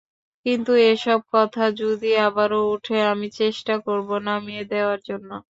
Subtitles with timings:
[0.45, 5.29] কিন্তু এসব কথা যদি আবারও ওঠে আমি চেষ্টা করব নামিয়ে দেওয়ার জন্য।